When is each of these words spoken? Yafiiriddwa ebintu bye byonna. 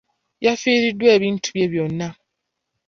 Yafiiriddwa 0.45 1.07
ebintu 1.17 1.47
bye 1.55 1.67
byonna. 1.73 2.09